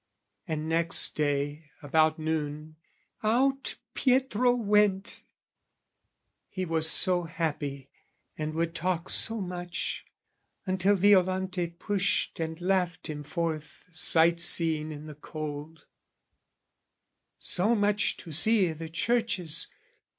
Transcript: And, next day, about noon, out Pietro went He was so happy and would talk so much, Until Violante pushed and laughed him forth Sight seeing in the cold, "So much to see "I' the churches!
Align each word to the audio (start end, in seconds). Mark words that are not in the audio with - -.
And, 0.47 0.67
next 0.67 1.15
day, 1.15 1.69
about 1.83 2.17
noon, 2.17 2.75
out 3.21 3.75
Pietro 3.93 4.51
went 4.51 5.21
He 6.49 6.65
was 6.65 6.89
so 6.89 7.25
happy 7.25 7.91
and 8.35 8.55
would 8.55 8.73
talk 8.73 9.09
so 9.09 9.39
much, 9.39 10.03
Until 10.65 10.95
Violante 10.95 11.67
pushed 11.67 12.39
and 12.39 12.59
laughed 12.59 13.11
him 13.11 13.21
forth 13.21 13.83
Sight 13.91 14.39
seeing 14.39 14.91
in 14.91 15.05
the 15.05 15.13
cold, 15.13 15.85
"So 17.37 17.75
much 17.75 18.17
to 18.17 18.31
see 18.31 18.71
"I' 18.71 18.73
the 18.73 18.89
churches! 18.89 19.67